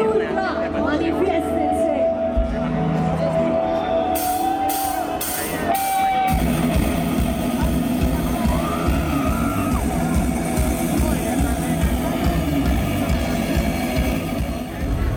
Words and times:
ultra, 0.00 0.70
manifiéstense. 0.70 2.04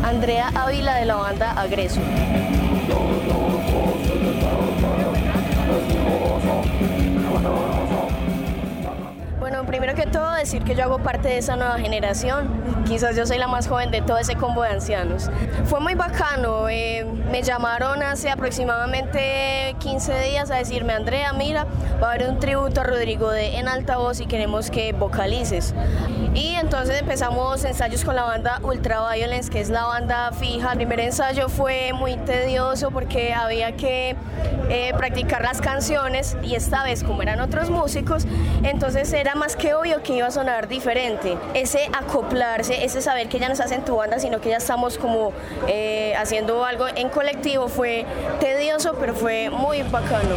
Andrea 0.04 0.50
Ávila 0.55 0.96
de 0.96 1.05
la 1.05 1.16
banda 1.16 1.52
Agreso. 1.52 2.02
Bueno, 9.50 9.66
primero 9.66 9.95
que 9.95 10.05
todo 10.05 10.34
decir 10.34 10.66
que 10.66 10.75
yo 10.75 10.84
hago 10.84 11.00
parte 11.00 11.29
de 11.29 11.38
esa 11.38 11.55
nueva 11.55 11.79
generación. 11.79 12.50
Quizás 12.86 13.16
yo 13.16 13.25
soy 13.25 13.38
la 13.38 13.47
más 13.47 13.70
joven 13.70 13.91
de 13.91 14.02
todo 14.02 14.18
ese 14.18 14.36
combo 14.36 14.64
de 14.64 14.71
ancianos. 14.71 15.32
Fue 15.64 15.79
muy 15.79 15.96
bacano. 15.96 16.68
eh, 16.68 17.05
me 17.32 17.42
llamaron 17.43 18.04
hace 18.04 18.29
aproximadamente 18.29 19.74
15 19.79 20.19
días 20.24 20.52
a 20.52 20.55
decirme, 20.55 20.91
Andrea, 20.91 21.32
mira, 21.32 21.65
va 22.04 22.10
a 22.10 22.14
haber 22.15 22.29
un 22.29 22.39
tributo 22.39 22.82
a 22.82 22.83
Rodrigo 22.83 23.32
de 23.32 23.57
en 23.57 23.69
altavoz 23.69 24.19
y 24.19 24.25
queremos 24.25 24.69
que 24.69 24.91
vocalices. 24.91 25.74
Y 26.33 26.55
entonces 26.55 27.00
empezamos 27.00 27.64
ensayos 27.64 28.04
con 28.04 28.16
la 28.16 28.24
banda 28.24 28.60
Ultra 28.64 29.14
Violence, 29.14 29.50
que 29.50 29.61
es 29.61 29.69
la 29.69 29.86
banda 29.86 30.32
fija. 30.33 30.71
El 30.71 30.77
primer 30.77 31.00
ensayo 31.00 31.47
fue 31.47 31.93
muy 31.93 32.17
tedioso 32.17 32.91
porque 32.91 33.33
había 33.33 33.77
que 33.77 34.16
eh, 34.69 34.94
practicar 34.97 35.41
las 35.41 35.61
canciones 35.61 36.38
y 36.44 36.55
esta 36.55 36.83
vez 36.83 37.03
como 37.03 37.22
eran 37.22 37.39
otros 37.39 37.69
músicos, 37.69 38.27
entonces 38.64 39.11
era 39.14 39.33
más 39.38 39.55
que 39.55 39.73
obvio 39.73 40.02
que 40.03 40.14
iba 40.14 40.27
a 40.27 40.31
sonar 40.31 40.67
diferente. 40.67 41.38
Ese 41.53 41.89
acoplarse, 41.94 42.83
ese 42.83 43.02
saber 43.02 43.30
que 43.30 43.39
ya 43.39 43.47
no 43.47 43.53
estás 43.53 43.72
en 43.72 43.86
tu 43.86 43.95
banda, 43.95 44.19
sino 44.19 44.41
que 44.41 44.50
ya 44.50 44.58
estamos 44.58 44.97
como 44.97 45.31
eh, 45.67 46.13
haciendo 46.17 46.66
algo 46.66 46.88
en 46.88 47.09
colectivo 47.09 47.67
fue 47.67 48.05
tedioso, 48.39 48.95
pero 48.99 49.13
fue 49.13 49.49
muy 49.49 49.83
bacano. 49.83 50.35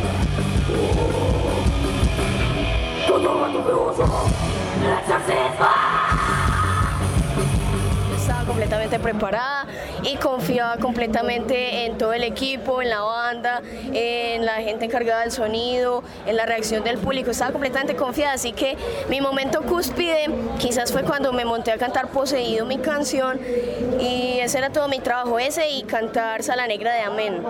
Estaba 8.20 8.44
completamente 8.44 8.98
preparada 8.98 9.66
y 10.02 10.16
confiaba 10.16 10.76
completamente 10.76 11.86
en 11.86 11.96
todo 11.96 12.12
el 12.12 12.22
equipo, 12.22 12.82
en 12.82 12.90
la 12.90 13.00
banda, 13.00 13.62
en 13.94 14.44
la 14.44 14.56
gente 14.56 14.84
encargada 14.84 15.22
del 15.22 15.32
sonido, 15.32 16.04
en 16.26 16.36
la 16.36 16.44
reacción 16.44 16.84
del 16.84 16.98
público. 16.98 17.30
Estaba 17.30 17.50
completamente 17.50 17.96
confiada, 17.96 18.34
así 18.34 18.52
que 18.52 18.76
mi 19.08 19.22
momento 19.22 19.62
cúspide 19.62 20.26
quizás 20.58 20.92
fue 20.92 21.02
cuando 21.02 21.32
me 21.32 21.46
monté 21.46 21.72
a 21.72 21.78
cantar 21.78 22.08
Poseído 22.08 22.66
mi 22.66 22.76
canción 22.76 23.40
y 23.98 24.38
ese 24.40 24.58
era 24.58 24.70
todo 24.70 24.86
mi 24.88 24.98
trabajo, 24.98 25.38
ese 25.38 25.70
y 25.70 25.84
cantar 25.84 26.42
Sala 26.42 26.66
Negra 26.66 26.92
de 26.92 27.00
Amén. 27.00 27.42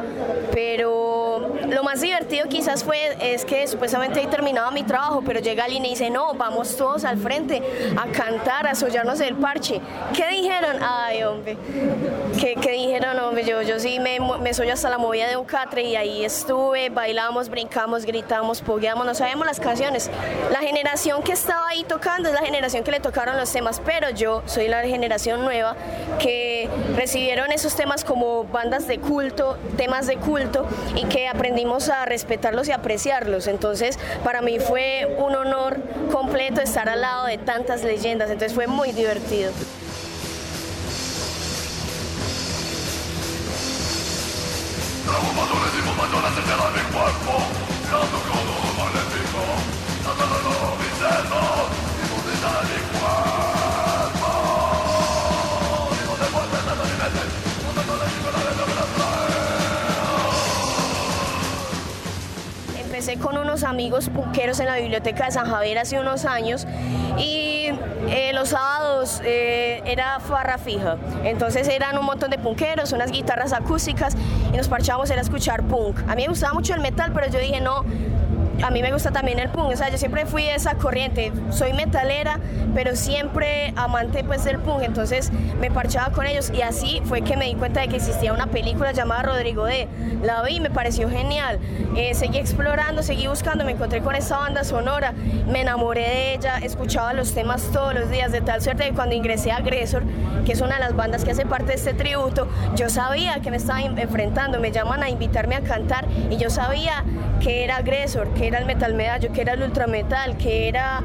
Pero 0.52 1.19
lo 1.68 1.82
más 1.82 2.00
divertido 2.00 2.48
quizás 2.48 2.84
fue 2.84 3.16
es 3.20 3.44
que 3.44 3.66
supuestamente 3.66 4.20
ahí 4.20 4.26
terminaba 4.26 4.70
mi 4.70 4.82
trabajo, 4.82 5.22
pero 5.24 5.40
llega 5.40 5.64
alguien 5.64 5.84
y 5.84 5.90
dice, 5.90 6.10
no, 6.10 6.34
vamos 6.34 6.76
todos 6.76 7.04
al 7.04 7.18
frente 7.18 7.62
a 7.96 8.06
cantar, 8.06 8.66
a 8.66 8.74
sollarnos 8.74 9.20
el 9.20 9.36
parche. 9.36 9.80
¿Qué 10.14 10.28
dijeron? 10.28 10.76
Ay, 10.82 11.22
hombre. 11.22 11.56
¿Qué, 12.38 12.54
qué 12.54 12.72
dijeron? 12.72 13.18
Hombre, 13.18 13.44
yo, 13.44 13.62
yo 13.62 13.78
sí 13.78 13.98
me, 14.00 14.18
me 14.40 14.54
soy 14.54 14.70
hasta 14.70 14.88
la 14.88 14.98
movida 14.98 15.28
de 15.28 15.36
Ucatre 15.36 15.82
y 15.82 15.96
ahí 15.96 16.24
estuve, 16.24 16.90
bailamos, 16.90 17.48
brincamos, 17.48 18.04
gritamos, 18.04 18.60
pogueamos, 18.60 19.06
no 19.06 19.14
sabemos 19.14 19.46
las 19.46 19.60
canciones. 19.60 20.10
La 20.50 20.60
generación 20.60 21.22
que 21.22 21.32
estaba 21.32 21.68
ahí 21.68 21.84
tocando 21.84 22.28
es 22.28 22.34
la 22.34 22.42
generación 22.42 22.84
que 22.84 22.90
le 22.90 23.00
tocaron 23.00 23.36
los 23.36 23.52
temas, 23.52 23.80
pero 23.84 24.10
yo 24.10 24.42
soy 24.46 24.68
la 24.68 24.82
generación 24.82 25.42
nueva 25.42 25.76
que 26.18 26.68
recibieron 26.96 27.52
esos 27.52 27.74
temas 27.74 28.04
como 28.04 28.44
bandas 28.44 28.86
de 28.86 28.98
culto, 28.98 29.58
temas 29.76 30.06
de 30.06 30.16
culto 30.16 30.66
y 30.94 31.04
que 31.04 31.28
aprendimos 31.50 31.88
a 31.88 32.04
respetarlos 32.04 32.68
y 32.68 32.72
apreciarlos. 32.72 33.48
Entonces, 33.48 33.98
para 34.22 34.40
mí 34.40 34.60
fue 34.60 35.16
un 35.18 35.34
honor 35.34 35.78
completo 36.12 36.60
estar 36.60 36.88
al 36.88 37.00
lado 37.00 37.26
de 37.26 37.38
tantas 37.38 37.82
leyendas, 37.82 38.30
entonces 38.30 38.54
fue 38.54 38.68
muy 38.68 38.92
divertido. 38.92 39.50
Empecé 63.00 63.18
con 63.18 63.38
unos 63.38 63.64
amigos 63.64 64.10
punqueros 64.10 64.60
en 64.60 64.66
la 64.66 64.76
biblioteca 64.76 65.24
de 65.24 65.30
San 65.30 65.46
Javier 65.46 65.78
hace 65.78 65.98
unos 65.98 66.26
años 66.26 66.66
y 67.16 67.70
eh, 68.10 68.32
los 68.34 68.50
sábados 68.50 69.22
eh, 69.24 69.80
era 69.86 70.20
farra 70.20 70.58
fija. 70.58 70.98
Entonces 71.24 71.66
eran 71.68 71.96
un 71.96 72.04
montón 72.04 72.28
de 72.30 72.36
punqueros, 72.36 72.92
unas 72.92 73.10
guitarras 73.10 73.54
acústicas 73.54 74.14
y 74.52 74.56
nos 74.58 74.68
parchábamos 74.68 75.10
a 75.10 75.14
escuchar 75.14 75.62
punk. 75.62 75.98
A 76.08 76.14
mí 76.14 76.24
me 76.24 76.28
gustaba 76.28 76.52
mucho 76.52 76.74
el 76.74 76.82
metal, 76.82 77.10
pero 77.14 77.30
yo 77.30 77.38
dije 77.38 77.62
no. 77.62 77.86
A 78.62 78.70
mí 78.70 78.82
me 78.82 78.92
gusta 78.92 79.10
también 79.10 79.38
el 79.38 79.48
punk, 79.48 79.70
o 79.72 79.76
sea, 79.76 79.88
yo 79.88 79.96
siempre 79.96 80.26
fui 80.26 80.44
de 80.44 80.54
esa 80.54 80.74
corriente, 80.74 81.32
soy 81.50 81.72
metalera, 81.72 82.38
pero 82.74 82.94
siempre 82.94 83.72
amante 83.74 84.22
pues 84.22 84.44
del 84.44 84.58
punk, 84.58 84.82
entonces 84.82 85.32
me 85.60 85.70
parchaba 85.70 86.12
con 86.12 86.26
ellos 86.26 86.50
y 86.54 86.60
así 86.60 87.00
fue 87.04 87.22
que 87.22 87.36
me 87.38 87.46
di 87.46 87.54
cuenta 87.54 87.80
de 87.80 87.88
que 87.88 87.96
existía 87.96 88.32
una 88.34 88.46
película 88.48 88.92
llamada 88.92 89.22
Rodrigo 89.22 89.64
D. 89.64 89.88
La 90.22 90.42
vi 90.42 90.60
me 90.60 90.70
pareció 90.70 91.08
genial, 91.08 91.58
Eh, 91.96 92.14
seguí 92.14 92.38
explorando, 92.38 93.02
seguí 93.02 93.26
buscando, 93.26 93.64
me 93.64 93.72
encontré 93.72 94.00
con 94.00 94.14
esta 94.14 94.38
banda 94.38 94.62
sonora, 94.62 95.12
me 95.48 95.62
enamoré 95.62 96.02
de 96.02 96.34
ella, 96.34 96.58
escuchaba 96.58 97.12
los 97.14 97.34
temas 97.34 97.62
todos 97.72 97.94
los 97.94 98.10
días, 98.10 98.30
de 98.30 98.40
tal 98.42 98.62
suerte 98.62 98.84
que 98.84 98.92
cuando 98.92 99.14
ingresé 99.16 99.50
a 99.50 99.56
Agresor, 99.56 100.04
que 100.46 100.52
es 100.52 100.60
una 100.60 100.74
de 100.74 100.80
las 100.80 100.94
bandas 100.94 101.24
que 101.24 101.32
hace 101.32 101.46
parte 101.46 101.66
de 101.66 101.74
este 101.74 101.92
tributo, 101.94 102.46
yo 102.76 102.88
sabía 102.90 103.40
que 103.40 103.50
me 103.50 103.56
estaba 103.56 103.80
en- 103.82 103.98
enfrentando, 103.98 104.60
me 104.60 104.70
llaman 104.70 105.02
a 105.02 105.08
invitarme 105.10 105.56
a 105.56 105.62
cantar 105.62 106.04
y 106.30 106.36
yo 106.36 106.48
sabía 106.48 107.04
que 107.40 107.64
era 107.64 107.78
Agresor, 107.78 108.28
que 108.34 108.49
era 108.50 108.58
el 108.58 108.66
metal 108.66 108.94
medallo, 108.94 109.32
que 109.32 109.42
era 109.42 109.52
el 109.52 109.62
ultrametal, 109.62 110.36
que 110.36 110.68
era, 110.68 111.02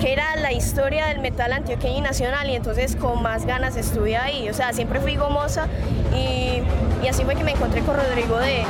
que 0.00 0.12
era 0.14 0.34
la 0.36 0.52
historia 0.52 1.06
del 1.06 1.18
metal 1.18 1.52
antioqueño 1.52 1.98
y 1.98 2.00
nacional 2.00 2.48
y 2.48 2.56
entonces 2.56 2.96
con 2.96 3.22
más 3.22 3.44
ganas 3.44 3.76
estuve 3.76 4.16
ahí, 4.16 4.48
o 4.48 4.54
sea, 4.54 4.72
siempre 4.72 4.98
fui 5.00 5.16
gomosa 5.16 5.68
y, 6.14 6.62
y 7.04 7.08
así 7.08 7.22
fue 7.24 7.34
que 7.34 7.44
me 7.44 7.52
encontré 7.52 7.82
con 7.82 7.96
Rodrigo 7.96 8.38
de... 8.38 8.64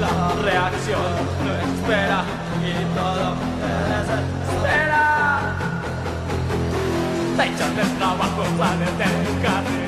La 0.00 0.28
reacción 0.42 1.00
no 1.44 1.54
espera 1.54 2.24
y 2.60 2.72
todo 2.94 3.34
desespera. 3.88 5.54
Te 7.36 7.44
echan 7.44 7.76
del 7.76 7.98
trabajo, 7.98 8.42
sales 8.58 8.98
del 8.98 9.42
carril. 9.42 9.86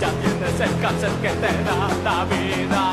Ya 0.00 0.10
tienes 0.10 0.60
el 0.60 0.80
cáncer 0.80 1.10
que 1.22 1.28
te 1.28 1.64
da 1.64 1.88
la 2.04 2.24
vida. 2.24 2.87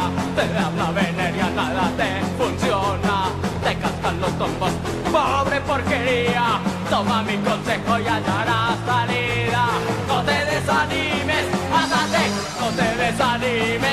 Pobre 5.12 5.62
porquería. 5.62 6.60
Toma 6.90 7.24
mi 7.24 7.38
consejo 7.38 8.00
y 8.00 8.08
hallarás 8.08 8.78
salida. 8.86 9.66
No 10.08 10.22
te 10.24 10.46
desanimes, 10.46 11.46
mátate. 11.72 12.24
No 12.60 12.68
te 12.72 12.96
desanimes, 13.04 13.85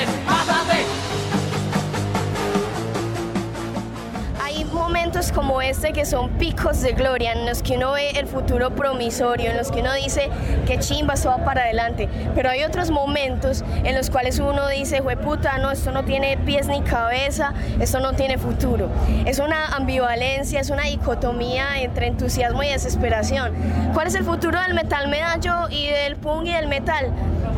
como 5.42 5.60
este 5.60 5.92
que 5.92 6.06
son 6.06 6.28
picos 6.38 6.82
de 6.82 6.92
gloria 6.92 7.32
en 7.32 7.46
los 7.46 7.64
que 7.64 7.74
uno 7.74 7.94
ve 7.94 8.10
el 8.10 8.28
futuro 8.28 8.76
promisorio, 8.76 9.50
en 9.50 9.56
los 9.56 9.72
que 9.72 9.80
uno 9.80 9.92
dice 9.92 10.30
que 10.68 10.78
chimba, 10.78 11.14
esto 11.14 11.30
va 11.30 11.38
para 11.38 11.62
adelante. 11.62 12.08
Pero 12.36 12.48
hay 12.48 12.62
otros 12.62 12.92
momentos 12.92 13.64
en 13.82 13.96
los 13.96 14.08
cuales 14.08 14.38
uno 14.38 14.68
dice, 14.68 15.02
puta, 15.02 15.58
no, 15.58 15.72
esto 15.72 15.90
no 15.90 16.04
tiene 16.04 16.36
pies 16.36 16.68
ni 16.68 16.80
cabeza, 16.82 17.54
esto 17.80 17.98
no 17.98 18.12
tiene 18.12 18.38
futuro. 18.38 18.88
Es 19.26 19.40
una 19.40 19.74
ambivalencia, 19.74 20.60
es 20.60 20.70
una 20.70 20.84
dicotomía 20.84 21.82
entre 21.82 22.06
entusiasmo 22.06 22.62
y 22.62 22.68
desesperación. 22.68 23.52
¿Cuál 23.94 24.06
es 24.06 24.14
el 24.14 24.22
futuro 24.22 24.60
del 24.60 24.74
metal 24.74 25.08
medallo 25.08 25.68
y 25.70 25.88
del 25.88 26.14
punk 26.14 26.46
y 26.46 26.52
del 26.52 26.68
metal? 26.68 27.10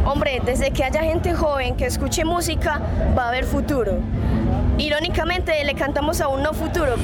Hombre, 0.06 0.40
desde 0.42 0.70
que 0.70 0.84
haya 0.84 1.02
gente 1.02 1.34
joven 1.34 1.76
que 1.76 1.84
escuche 1.84 2.24
música, 2.24 2.80
va 3.14 3.26
a 3.26 3.28
haber 3.28 3.44
futuro. 3.44 3.98
Irónicamente 4.78 5.62
le 5.64 5.74
cantamos 5.74 6.22
a 6.22 6.28
un 6.28 6.42
no 6.42 6.54
futuro. 6.54 6.96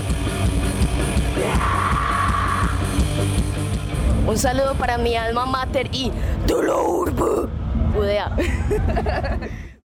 Un 4.26 4.38
saludo 4.38 4.75
para 4.75 4.98
mi 4.98 5.16
alma 5.16 5.46
mater 5.46 5.88
y 5.92 6.12
Dolor 6.46 7.48
Udea. 7.98 8.31